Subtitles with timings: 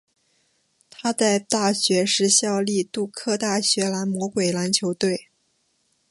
[0.89, 5.27] 他在大学时效力杜克大学蓝魔鬼篮球队。